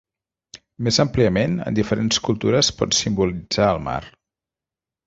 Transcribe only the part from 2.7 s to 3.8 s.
pot simbolitzar